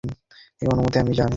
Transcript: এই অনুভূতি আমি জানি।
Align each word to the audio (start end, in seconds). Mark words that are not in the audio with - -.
এই 0.61 0.67
অনুভূতি 0.67 0.97
আমি 0.99 1.13
জানি। 1.13 1.29